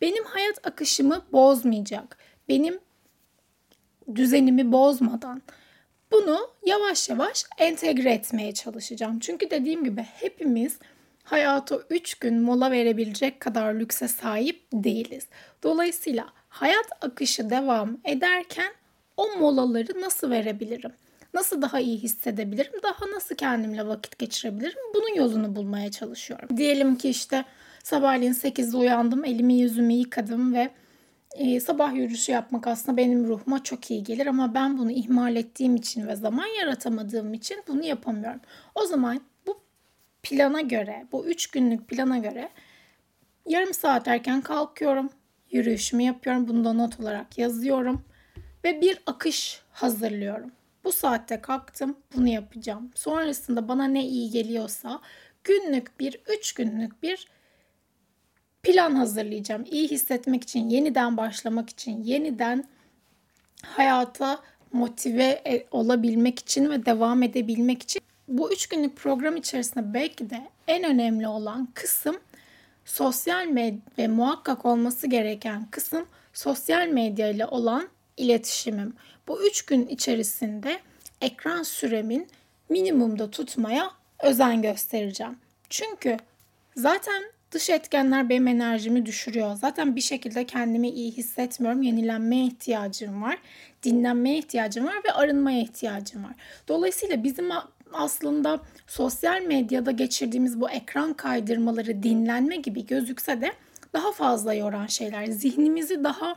Benim 0.00 0.24
hayat 0.24 0.66
akışımı 0.66 1.24
bozmayacak, 1.32 2.18
benim 2.48 2.78
düzenimi 4.14 4.72
bozmadan 4.72 5.42
bunu 6.12 6.50
yavaş 6.66 7.08
yavaş 7.08 7.44
entegre 7.58 8.12
etmeye 8.12 8.54
çalışacağım. 8.54 9.18
Çünkü 9.18 9.50
dediğim 9.50 9.84
gibi 9.84 10.02
hepimiz 10.02 10.78
hayata 11.24 11.78
3 11.90 12.14
gün 12.14 12.42
mola 12.42 12.70
verebilecek 12.70 13.40
kadar 13.40 13.74
lükse 13.74 14.08
sahip 14.08 14.66
değiliz. 14.72 15.26
Dolayısıyla 15.62 16.26
hayat 16.48 16.86
akışı 17.00 17.50
devam 17.50 17.98
ederken 18.04 18.72
o 19.16 19.36
molaları 19.38 20.00
nasıl 20.00 20.30
verebilirim? 20.30 20.92
Nasıl 21.34 21.62
daha 21.62 21.80
iyi 21.80 21.98
hissedebilirim? 21.98 22.72
Daha 22.82 23.10
nasıl 23.14 23.34
kendimle 23.34 23.86
vakit 23.86 24.18
geçirebilirim? 24.18 24.78
Bunun 24.94 25.14
yolunu 25.14 25.56
bulmaya 25.56 25.90
çalışıyorum. 25.90 26.56
Diyelim 26.56 26.96
ki 26.96 27.08
işte 27.08 27.44
sabahleyin 27.82 28.32
8'de 28.32 28.76
uyandım, 28.76 29.24
elimi 29.24 29.54
yüzümü 29.54 29.92
yıkadım 29.92 30.54
ve 30.54 30.70
e, 31.34 31.60
sabah 31.60 31.94
yürüyüşü 31.94 32.32
yapmak 32.32 32.66
aslında 32.66 32.96
benim 32.96 33.28
ruhuma 33.28 33.62
çok 33.62 33.90
iyi 33.90 34.02
gelir 34.02 34.26
ama 34.26 34.54
ben 34.54 34.78
bunu 34.78 34.90
ihmal 34.90 35.36
ettiğim 35.36 35.76
için 35.76 36.06
ve 36.06 36.16
zaman 36.16 36.46
yaratamadığım 36.60 37.34
için 37.34 37.62
bunu 37.68 37.84
yapamıyorum. 37.84 38.40
O 38.74 38.86
zaman 38.86 39.20
plana 40.24 40.60
göre, 40.60 41.06
bu 41.12 41.26
3 41.26 41.46
günlük 41.46 41.88
plana 41.88 42.18
göre 42.18 42.48
yarım 43.46 43.74
saat 43.74 44.08
erken 44.08 44.40
kalkıyorum, 44.40 45.10
yürüyüşümü 45.50 46.02
yapıyorum, 46.02 46.48
bunu 46.48 46.64
da 46.64 46.72
not 46.72 47.00
olarak 47.00 47.38
yazıyorum 47.38 48.04
ve 48.64 48.80
bir 48.80 48.98
akış 49.06 49.62
hazırlıyorum. 49.70 50.52
Bu 50.84 50.92
saatte 50.92 51.40
kalktım, 51.40 51.96
bunu 52.16 52.28
yapacağım. 52.28 52.90
Sonrasında 52.94 53.68
bana 53.68 53.84
ne 53.84 54.06
iyi 54.06 54.30
geliyorsa 54.30 55.00
günlük 55.44 56.00
bir, 56.00 56.20
üç 56.38 56.52
günlük 56.52 57.02
bir 57.02 57.28
plan 58.62 58.94
hazırlayacağım. 58.94 59.64
İyi 59.70 59.88
hissetmek 59.88 60.42
için, 60.42 60.68
yeniden 60.68 61.16
başlamak 61.16 61.70
için, 61.70 62.02
yeniden 62.02 62.64
hayata 63.62 64.40
motive 64.72 65.42
e, 65.46 65.66
olabilmek 65.70 66.38
için 66.38 66.70
ve 66.70 66.86
devam 66.86 67.22
edebilmek 67.22 67.82
için. 67.82 68.02
Bu 68.28 68.52
üç 68.52 68.66
günlük 68.66 68.96
program 68.96 69.36
içerisinde 69.36 69.94
belki 69.94 70.30
de 70.30 70.48
en 70.68 70.84
önemli 70.84 71.28
olan 71.28 71.68
kısım 71.74 72.16
sosyal 72.84 73.46
medya 73.46 73.80
ve 73.98 74.08
muhakkak 74.08 74.64
olması 74.64 75.06
gereken 75.06 75.66
kısım 75.70 76.06
sosyal 76.32 76.88
medya 76.88 77.28
ile 77.28 77.46
olan 77.46 77.88
iletişimim. 78.16 78.94
Bu 79.28 79.46
üç 79.46 79.62
gün 79.62 79.86
içerisinde 79.86 80.80
ekran 81.20 81.62
süremin 81.62 82.28
minimumda 82.68 83.30
tutmaya 83.30 83.90
özen 84.22 84.62
göstereceğim. 84.62 85.36
Çünkü 85.70 86.16
zaten 86.76 87.22
dış 87.50 87.70
etkenler 87.70 88.28
benim 88.28 88.48
enerjimi 88.48 89.06
düşürüyor. 89.06 89.56
Zaten 89.56 89.96
bir 89.96 90.00
şekilde 90.00 90.46
kendimi 90.46 90.90
iyi 90.90 91.12
hissetmiyorum. 91.12 91.82
Yenilenmeye 91.82 92.44
ihtiyacım 92.44 93.22
var. 93.22 93.38
Dinlenmeye 93.82 94.38
ihtiyacım 94.38 94.86
var 94.86 94.96
ve 95.04 95.12
arınmaya 95.12 95.60
ihtiyacım 95.60 96.24
var. 96.24 96.32
Dolayısıyla 96.68 97.24
bizim 97.24 97.50
aslında 97.94 98.60
sosyal 98.86 99.42
medyada 99.42 99.90
geçirdiğimiz 99.90 100.60
bu 100.60 100.70
ekran 100.70 101.14
kaydırmaları 101.14 102.02
dinlenme 102.02 102.56
gibi 102.56 102.86
gözükse 102.86 103.40
de 103.40 103.52
daha 103.92 104.12
fazla 104.12 104.54
yoran 104.54 104.86
şeyler. 104.86 105.26
Zihnimizi 105.26 106.04
daha 106.04 106.36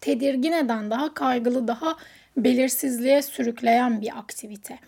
tedirgin 0.00 0.52
eden, 0.52 0.90
daha 0.90 1.14
kaygılı, 1.14 1.68
daha 1.68 1.96
belirsizliğe 2.36 3.22
sürükleyen 3.22 4.00
bir 4.00 4.18
aktivite. 4.18 4.78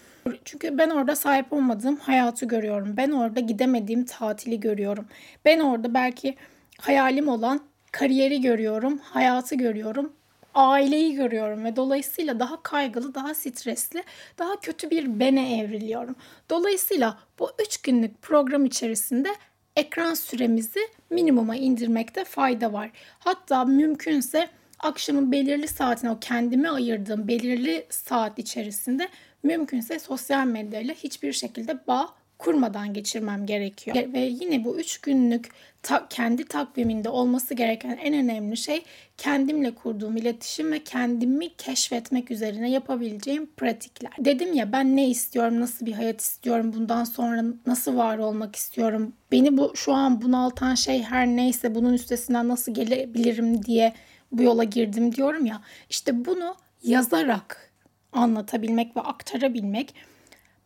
Çünkü 0.44 0.78
ben 0.78 0.90
orada 0.90 1.16
sahip 1.16 1.52
olmadığım 1.52 1.96
hayatı 1.96 2.46
görüyorum. 2.46 2.96
Ben 2.96 3.10
orada 3.10 3.40
gidemediğim 3.40 4.04
tatili 4.04 4.60
görüyorum. 4.60 5.06
Ben 5.44 5.60
orada 5.60 5.94
belki 5.94 6.36
hayalim 6.80 7.28
olan 7.28 7.60
kariyeri 7.92 8.40
görüyorum, 8.40 8.98
hayatı 8.98 9.54
görüyorum, 9.54 10.12
aileyi 10.54 11.14
görüyorum 11.14 11.64
ve 11.64 11.76
dolayısıyla 11.76 12.40
daha 12.40 12.62
kaygılı, 12.62 13.14
daha 13.14 13.34
stresli, 13.34 14.04
daha 14.38 14.60
kötü 14.60 14.90
bir 14.90 15.20
bene 15.20 15.58
evriliyorum. 15.58 16.16
Dolayısıyla 16.50 17.18
bu 17.38 17.50
üç 17.66 17.76
günlük 17.76 18.22
program 18.22 18.64
içerisinde 18.64 19.28
ekran 19.76 20.14
süremizi 20.14 20.80
minimuma 21.10 21.56
indirmekte 21.56 22.24
fayda 22.24 22.72
var. 22.72 22.90
Hatta 23.18 23.64
mümkünse 23.64 24.48
akşamın 24.80 25.32
belirli 25.32 25.68
saatine 25.68 26.10
o 26.10 26.18
kendime 26.20 26.68
ayırdığım 26.68 27.28
belirli 27.28 27.86
saat 27.90 28.38
içerisinde 28.38 29.08
mümkünse 29.42 29.98
sosyal 29.98 30.46
medyayla 30.46 30.94
hiçbir 30.94 31.32
şekilde 31.32 31.86
bağ 31.86 32.08
kurmadan 32.42 32.94
geçirmem 32.94 33.46
gerekiyor. 33.46 33.96
Ve 34.12 34.20
yine 34.20 34.64
bu 34.64 34.78
üç 34.78 34.98
günlük 34.98 35.48
ta- 35.82 36.06
kendi 36.10 36.44
takviminde 36.44 37.08
olması 37.08 37.54
gereken 37.54 37.98
en 38.02 38.14
önemli 38.14 38.56
şey 38.56 38.82
kendimle 39.18 39.74
kurduğum 39.74 40.16
iletişim 40.16 40.72
ve 40.72 40.78
kendimi 40.78 41.54
keşfetmek 41.56 42.30
üzerine 42.30 42.70
yapabileceğim 42.70 43.50
pratikler. 43.56 44.12
Dedim 44.18 44.52
ya 44.52 44.72
ben 44.72 44.96
ne 44.96 45.08
istiyorum, 45.08 45.60
nasıl 45.60 45.86
bir 45.86 45.92
hayat 45.92 46.20
istiyorum, 46.20 46.72
bundan 46.76 47.04
sonra 47.04 47.44
nasıl 47.66 47.96
var 47.96 48.18
olmak 48.18 48.56
istiyorum, 48.56 49.12
beni 49.32 49.56
bu 49.56 49.72
şu 49.76 49.92
an 49.92 50.22
bunaltan 50.22 50.74
şey 50.74 51.02
her 51.02 51.26
neyse 51.26 51.74
bunun 51.74 51.92
üstesinden 51.92 52.48
nasıl 52.48 52.74
gelebilirim 52.74 53.64
diye 53.64 53.92
bu 54.32 54.42
yola 54.42 54.64
girdim 54.64 55.14
diyorum 55.14 55.46
ya. 55.46 55.60
İşte 55.90 56.24
bunu 56.24 56.54
yazarak 56.82 57.70
anlatabilmek 58.12 58.96
ve 58.96 59.00
aktarabilmek 59.00 59.94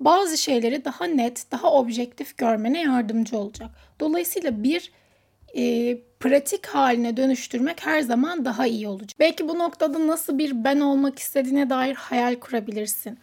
bazı 0.00 0.38
şeyleri 0.38 0.84
daha 0.84 1.04
net, 1.04 1.52
daha 1.52 1.72
objektif 1.72 2.38
görmene 2.38 2.82
yardımcı 2.82 3.38
olacak. 3.38 3.70
Dolayısıyla 4.00 4.62
bir 4.62 4.92
e, 5.56 5.98
pratik 6.20 6.66
haline 6.66 7.16
dönüştürmek 7.16 7.86
her 7.86 8.00
zaman 8.00 8.44
daha 8.44 8.66
iyi 8.66 8.88
olacak. 8.88 9.20
Belki 9.20 9.48
bu 9.48 9.58
noktada 9.58 10.06
nasıl 10.06 10.38
bir 10.38 10.64
ben 10.64 10.80
olmak 10.80 11.18
istediğine 11.18 11.70
dair 11.70 11.94
hayal 11.94 12.34
kurabilirsin. 12.34 13.18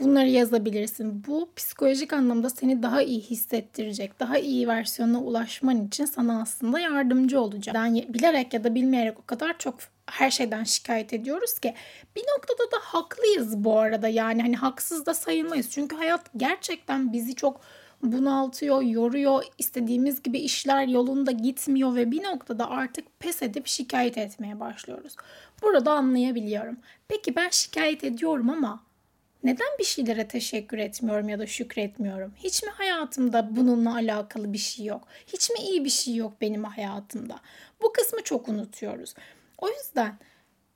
Bunları 0.00 0.28
yazabilirsin. 0.28 1.24
Bu 1.26 1.48
psikolojik 1.56 2.12
anlamda 2.12 2.50
seni 2.50 2.82
daha 2.82 3.02
iyi 3.02 3.20
hissettirecek, 3.20 4.20
daha 4.20 4.38
iyi 4.38 4.68
versiyona 4.68 5.20
ulaşman 5.20 5.86
için 5.86 6.04
sana 6.04 6.42
aslında 6.42 6.80
yardımcı 6.80 7.40
olacak. 7.40 7.74
Yani 7.74 8.06
bilerek 8.08 8.54
ya 8.54 8.64
da 8.64 8.74
bilmeyerek 8.74 9.18
o 9.20 9.22
kadar 9.26 9.58
çok 9.58 9.74
her 10.06 10.30
şeyden 10.30 10.64
şikayet 10.64 11.12
ediyoruz 11.12 11.58
ki 11.58 11.74
bir 12.16 12.22
noktada 12.36 12.70
da 12.72 12.76
haklıyız 12.80 13.64
bu 13.64 13.78
arada 13.78 14.08
yani 14.08 14.42
hani 14.42 14.56
haksız 14.56 15.06
da 15.06 15.14
sayılmayız 15.14 15.70
çünkü 15.70 15.96
hayat 15.96 16.30
gerçekten 16.36 17.12
bizi 17.12 17.34
çok 17.34 17.60
bunaltıyor, 18.12 18.82
yoruyor, 18.82 19.44
istediğimiz 19.58 20.22
gibi 20.22 20.38
işler 20.38 20.86
yolunda 20.86 21.30
gitmiyor 21.30 21.94
ve 21.94 22.10
bir 22.10 22.22
noktada 22.22 22.70
artık 22.70 23.20
pes 23.20 23.42
edip 23.42 23.66
şikayet 23.66 24.18
etmeye 24.18 24.60
başlıyoruz. 24.60 25.16
Burada 25.62 25.92
anlayabiliyorum. 25.92 26.76
Peki 27.08 27.36
ben 27.36 27.48
şikayet 27.48 28.04
ediyorum 28.04 28.50
ama 28.50 28.84
neden 29.44 29.78
bir 29.78 29.84
şeylere 29.84 30.28
teşekkür 30.28 30.78
etmiyorum 30.78 31.28
ya 31.28 31.38
da 31.38 31.46
şükretmiyorum? 31.46 32.32
Hiç 32.36 32.62
mi 32.62 32.70
hayatımda 32.70 33.56
bununla 33.56 33.94
alakalı 33.94 34.52
bir 34.52 34.58
şey 34.58 34.86
yok? 34.86 35.08
Hiç 35.26 35.50
mi 35.50 35.56
iyi 35.58 35.84
bir 35.84 35.90
şey 35.90 36.14
yok 36.14 36.32
benim 36.40 36.64
hayatımda? 36.64 37.40
Bu 37.82 37.92
kısmı 37.92 38.22
çok 38.22 38.48
unutuyoruz. 38.48 39.14
O 39.64 39.68
yüzden 39.68 40.18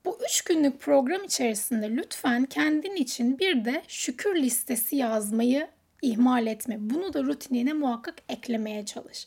bu 0.04 0.18
üç 0.24 0.42
günlük 0.42 0.80
program 0.80 1.24
içerisinde 1.24 1.96
lütfen 1.96 2.44
kendin 2.44 2.96
için 2.96 3.38
bir 3.38 3.64
de 3.64 3.82
şükür 3.88 4.36
listesi 4.36 4.96
yazmayı 4.96 5.68
ihmal 6.02 6.46
etme. 6.46 6.76
Bunu 6.80 7.12
da 7.12 7.22
rutinine 7.22 7.72
muhakkak 7.72 8.14
eklemeye 8.28 8.84
çalış. 8.84 9.26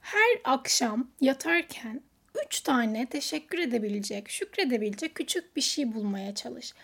Her 0.00 0.40
akşam 0.44 1.10
yatarken 1.20 2.00
üç 2.46 2.60
tane 2.60 3.06
teşekkür 3.06 3.58
edebilecek, 3.58 4.30
şükredebilecek 4.30 5.14
küçük 5.14 5.56
bir 5.56 5.60
şey 5.60 5.94
bulmaya 5.94 6.34
çalış. 6.34 6.74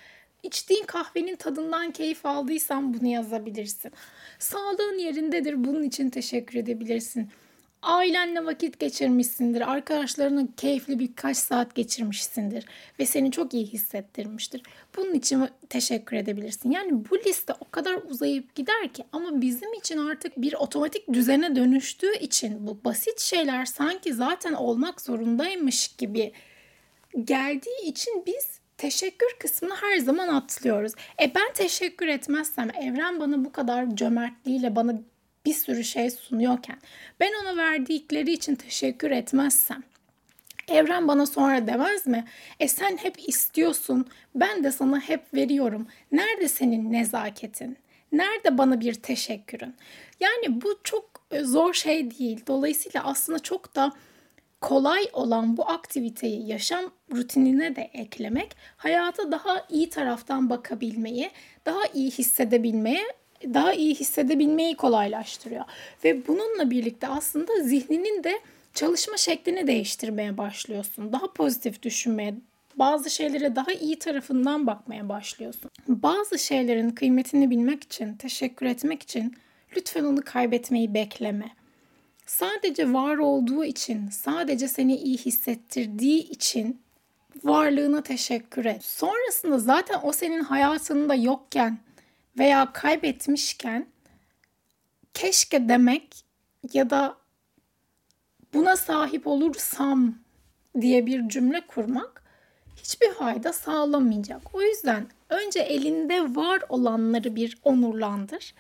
İçtiğin 0.43 0.85
kahvenin 0.85 1.37
tadından 1.37 1.91
keyif 1.91 2.27
aldıysan 2.27 2.95
bunu 2.95 3.07
yazabilirsin. 3.07 3.93
Sağlığın 4.39 4.99
yerindedir 4.99 5.65
bunun 5.65 5.83
için 5.83 6.11
teşekkür 6.11 6.59
edebilirsin 6.59 7.31
ailenle 7.83 8.45
vakit 8.45 8.79
geçirmişsindir, 8.79 9.73
arkadaşlarına 9.73 10.47
keyifli 10.57 10.99
birkaç 10.99 11.37
saat 11.37 11.75
geçirmişsindir 11.75 12.65
ve 12.99 13.07
seni 13.07 13.31
çok 13.31 13.55
iyi 13.55 13.67
hissettirmiştir. 13.67 14.63
Bunun 14.97 15.15
için 15.15 15.49
teşekkür 15.69 16.17
edebilirsin. 16.17 16.71
Yani 16.71 17.05
bu 17.11 17.19
liste 17.19 17.53
o 17.61 17.71
kadar 17.71 17.95
uzayıp 17.95 18.55
gider 18.55 18.89
ki 18.89 19.05
ama 19.13 19.41
bizim 19.41 19.75
için 19.75 19.99
artık 19.99 20.37
bir 20.37 20.55
otomatik 20.55 21.13
düzene 21.13 21.57
dönüştüğü 21.57 22.19
için 22.19 22.67
bu 22.67 22.85
basit 22.85 23.21
şeyler 23.21 23.65
sanki 23.65 24.15
zaten 24.15 24.53
olmak 24.53 25.01
zorundaymış 25.01 25.89
gibi 25.89 26.33
geldiği 27.25 27.83
için 27.85 28.23
biz 28.27 28.61
teşekkür 28.79 29.37
kısmını 29.41 29.75
her 29.75 29.99
zaman 29.99 30.29
atlıyoruz. 30.29 30.93
E 31.23 31.35
ben 31.35 31.53
teşekkür 31.55 32.09
etmezsem 32.09 32.71
evren 32.71 33.21
bana 33.21 33.45
bu 33.45 33.53
kadar 33.53 33.97
cömertliğiyle 33.97 34.77
bana 34.77 35.01
bir 35.49 35.55
sürü 35.55 35.85
şey 35.85 36.11
sunuyorken 36.11 36.77
ben 37.21 37.33
ona 37.43 37.57
verdikleri 37.57 38.33
için 38.33 38.55
teşekkür 38.55 39.11
etmezsem 39.11 39.83
Evren 40.69 41.09
bana 41.09 41.27
sonra 41.27 41.67
demez 41.67 42.07
mi? 42.07 42.25
E 42.61 42.69
sen 42.69 42.97
hep 42.97 43.29
istiyorsun, 43.29 44.07
ben 44.35 44.65
de 44.65 44.73
sana 44.73 45.01
hep 45.01 45.35
veriyorum. 45.35 45.87
Nerede 46.13 46.49
senin 46.49 46.93
nezaketin? 46.93 47.77
Nerede 48.13 48.59
bana 48.59 48.81
bir 48.81 48.95
teşekkürün? 48.95 49.75
Yani 50.21 50.63
bu 50.63 50.81
çok 50.85 51.11
e, 51.31 51.45
zor 51.45 51.75
şey 51.75 52.19
değil. 52.19 52.41
Dolayısıyla 52.47 53.05
aslında 53.05 53.39
çok 53.39 53.77
da 53.77 53.93
kolay 54.61 55.03
olan 55.13 55.57
bu 55.57 55.71
aktiviteyi 55.71 56.49
yaşam 56.49 56.85
rutinine 57.13 57.77
de 57.77 57.91
eklemek 57.95 58.57
hayata 58.77 59.33
daha 59.33 59.67
iyi 59.71 59.91
taraftan 59.91 60.51
bakabilmeyi, 60.51 61.31
daha 61.67 61.81
iyi 61.95 62.11
hissedebilmeye 62.11 63.05
daha 63.45 63.73
iyi 63.73 63.95
hissedebilmeyi 63.95 64.77
kolaylaştırıyor. 64.77 65.65
Ve 66.05 66.27
bununla 66.27 66.71
birlikte 66.71 67.09
aslında 67.09 67.53
zihninin 67.63 68.25
de 68.25 68.41
çalışma 68.75 69.17
şeklini 69.17 69.67
değiştirmeye 69.67 70.39
başlıyorsun. 70.39 71.13
Daha 71.13 71.33
pozitif 71.33 71.83
düşünmeye, 71.83 72.35
bazı 72.77 73.11
şeylere 73.11 73.57
daha 73.57 73.73
iyi 73.73 73.99
tarafından 73.99 74.67
bakmaya 74.67 75.09
başlıyorsun. 75.09 75.71
Bazı 75.89 76.39
şeylerin 76.39 76.91
kıymetini 76.91 77.51
bilmek 77.51 77.85
için, 77.85 78.15
teşekkür 78.15 78.67
etmek 78.67 79.03
için 79.03 79.35
lütfen 79.77 80.05
onu 80.05 80.23
kaybetmeyi 80.25 80.95
bekleme. 80.95 81.51
Sadece 82.27 82.93
var 82.93 83.17
olduğu 83.17 83.65
için, 83.65 84.09
sadece 84.09 84.69
seni 84.69 84.97
iyi 84.97 85.19
hissettirdiği 85.19 86.31
için 86.31 86.81
varlığına 87.45 88.03
teşekkür 88.03 88.65
et. 88.65 88.85
Sonrasında 88.85 89.59
zaten 89.59 90.01
o 90.03 90.13
senin 90.13 90.41
hayatında 90.41 91.15
yokken 91.15 91.79
veya 92.39 92.73
kaybetmişken 92.73 93.87
keşke 95.15 95.69
demek 95.69 96.25
ya 96.73 96.91
da 96.91 97.17
buna 98.55 98.77
sahip 98.77 99.27
olursam 99.27 100.15
diye 100.81 101.07
bir 101.07 101.29
cümle 101.29 101.61
kurmak 101.61 102.23
hiçbir 102.77 103.13
fayda 103.13 103.53
sağlamayacak. 103.53 104.55
O 104.55 104.63
yüzden 104.63 105.07
önce 105.29 105.61
elinde 105.61 106.37
var 106.37 106.63
olanları 106.69 107.37
bir 107.37 107.59
onurlandır. 107.65 108.55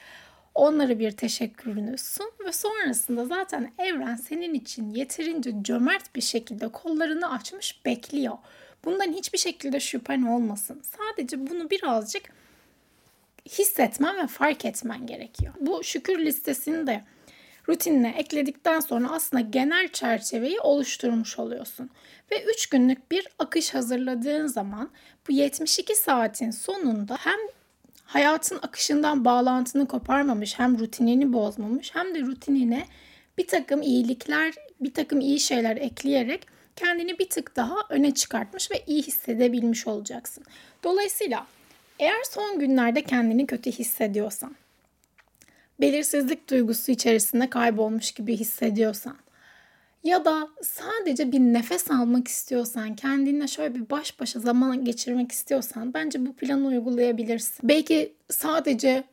Onlara 0.54 0.98
bir 0.98 1.10
teşekkürünü 1.10 1.98
sun 1.98 2.30
ve 2.44 2.52
sonrasında 2.52 3.26
zaten 3.26 3.72
evren 3.78 4.16
senin 4.16 4.54
için 4.54 4.90
yeterince 4.90 5.52
cömert 5.62 6.14
bir 6.16 6.20
şekilde 6.20 6.68
kollarını 6.68 7.30
açmış 7.32 7.84
bekliyor. 7.84 8.38
Bundan 8.84 9.12
hiçbir 9.12 9.38
şekilde 9.38 9.80
şüphen 9.80 10.22
olmasın. 10.22 10.82
Sadece 10.82 11.46
bunu 11.46 11.70
birazcık 11.70 12.22
hissetmen 13.48 14.16
ve 14.16 14.26
fark 14.26 14.64
etmen 14.64 15.06
gerekiyor. 15.06 15.54
Bu 15.60 15.84
şükür 15.84 16.18
listesini 16.18 16.86
de 16.86 17.04
rutinine 17.68 18.14
ekledikten 18.16 18.80
sonra 18.80 19.10
aslında 19.10 19.42
genel 19.42 19.88
çerçeveyi 19.88 20.60
oluşturmuş 20.60 21.38
oluyorsun. 21.38 21.90
Ve 22.30 22.44
3 22.44 22.66
günlük 22.66 23.10
bir 23.10 23.28
akış 23.38 23.74
hazırladığın 23.74 24.46
zaman 24.46 24.90
bu 25.28 25.32
72 25.32 25.94
saatin 25.94 26.50
sonunda 26.50 27.16
hem 27.20 27.38
hayatın 28.04 28.56
akışından 28.62 29.24
bağlantını 29.24 29.88
koparmamış 29.88 30.58
hem 30.58 30.78
rutinini 30.78 31.32
bozmamış 31.32 31.94
hem 31.94 32.14
de 32.14 32.20
rutinine 32.20 32.84
bir 33.38 33.46
takım 33.46 33.82
iyilikler, 33.82 34.54
bir 34.80 34.94
takım 34.94 35.20
iyi 35.20 35.40
şeyler 35.40 35.76
ekleyerek 35.76 36.46
kendini 36.76 37.18
bir 37.18 37.28
tık 37.28 37.56
daha 37.56 37.76
öne 37.88 38.14
çıkartmış 38.14 38.70
ve 38.70 38.82
iyi 38.86 39.02
hissedebilmiş 39.02 39.86
olacaksın. 39.86 40.44
Dolayısıyla 40.84 41.46
eğer 41.98 42.22
son 42.30 42.58
günlerde 42.58 43.02
kendini 43.02 43.46
kötü 43.46 43.72
hissediyorsan, 43.72 44.56
belirsizlik 45.80 46.50
duygusu 46.50 46.92
içerisinde 46.92 47.50
kaybolmuş 47.50 48.12
gibi 48.12 48.36
hissediyorsan 48.36 49.16
ya 50.04 50.24
da 50.24 50.48
sadece 50.62 51.32
bir 51.32 51.40
nefes 51.40 51.90
almak 51.90 52.28
istiyorsan, 52.28 52.96
kendinle 52.96 53.48
şöyle 53.48 53.74
bir 53.74 53.90
baş 53.90 54.20
başa 54.20 54.40
zaman 54.40 54.84
geçirmek 54.84 55.32
istiyorsan 55.32 55.94
bence 55.94 56.26
bu 56.26 56.36
planı 56.36 56.66
uygulayabilirsin. 56.66 57.68
Belki 57.68 58.12
sadece 58.30 59.04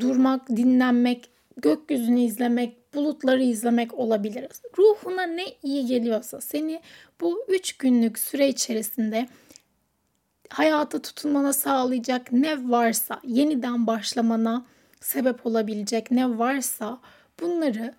durmak, 0.00 0.48
dinlenmek, 0.48 1.30
gökyüzünü 1.56 2.20
izlemek, 2.20 2.94
bulutları 2.94 3.42
izlemek 3.42 3.94
olabilir. 3.94 4.48
Ruhuna 4.78 5.22
ne 5.22 5.44
iyi 5.62 5.86
geliyorsa 5.86 6.40
seni 6.40 6.80
bu 7.20 7.44
üç 7.48 7.76
günlük 7.76 8.18
süre 8.18 8.48
içerisinde 8.48 9.28
hayata 10.52 11.02
tutunmana 11.02 11.52
sağlayacak 11.52 12.32
ne 12.32 12.70
varsa, 12.70 13.20
yeniden 13.24 13.86
başlamana 13.86 14.64
sebep 15.00 15.46
olabilecek 15.46 16.10
ne 16.10 16.38
varsa 16.38 17.00
bunları 17.40 17.94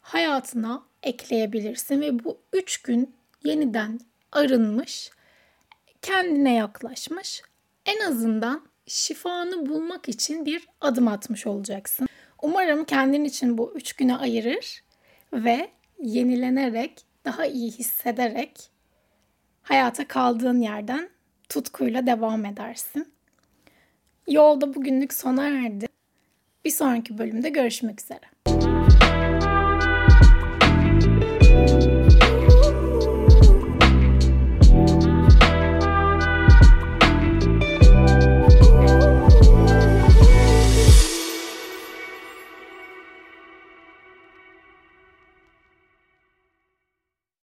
hayatına 0.00 0.82
ekleyebilirsin 1.02 2.00
ve 2.00 2.24
bu 2.24 2.38
üç 2.52 2.82
gün 2.82 3.14
yeniden 3.44 4.00
arınmış, 4.32 5.10
kendine 6.02 6.54
yaklaşmış, 6.54 7.42
en 7.86 8.00
azından 8.00 8.62
şifanı 8.86 9.66
bulmak 9.66 10.08
için 10.08 10.46
bir 10.46 10.68
adım 10.80 11.08
atmış 11.08 11.46
olacaksın. 11.46 12.08
Umarım 12.42 12.84
kendin 12.84 13.24
için 13.24 13.58
bu 13.58 13.72
üç 13.74 13.92
güne 13.92 14.16
ayırır 14.16 14.84
ve 15.32 15.70
yenilenerek, 16.02 17.04
daha 17.24 17.46
iyi 17.46 17.70
hissederek 17.70 18.70
hayata 19.62 20.08
kaldığın 20.08 20.60
yerden 20.60 21.15
tutkuyla 21.48 22.06
devam 22.06 22.44
edersin. 22.44 23.12
Yolda 24.28 24.74
bugünlük 24.74 25.14
sona 25.14 25.48
erdi. 25.48 25.86
Bir 26.64 26.70
sonraki 26.70 27.18
bölümde 27.18 27.48
görüşmek 27.48 28.00
üzere. 28.00 28.55